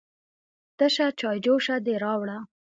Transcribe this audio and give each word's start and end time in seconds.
_تشه 0.77 1.07
چايجوشه 1.19 1.75
دې 1.85 1.95
راوړه؟ 2.03 2.37